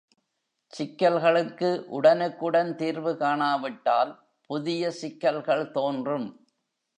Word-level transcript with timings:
சிக்கல்களுக்கு 0.73 1.69
உடனுக்குடன் 1.89 2.75
தீர்வு 2.75 3.17
கானா 3.17 3.55
விட்டால் 3.55 4.11
புதிய 4.49 4.91
சிக்கல்கள் 4.91 5.71
தோன்றும். 5.71 6.27